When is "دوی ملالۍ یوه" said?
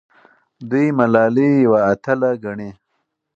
0.69-1.79